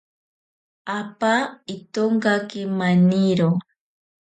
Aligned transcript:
Apa 0.99 1.33
itonkake 1.75 2.61
maniro. 2.79 3.51